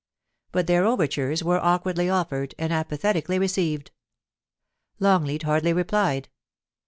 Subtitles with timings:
[0.51, 3.91] But their over tures were awkwardly offered and apathetically received
[4.99, 6.27] Longleat hardly replied.